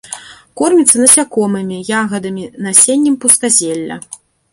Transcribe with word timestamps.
Корміцца 0.59 0.95
насякомымі, 1.01 1.77
ягадамі, 1.99 2.43
насеннем 2.69 3.15
пустазелля. 3.27 4.01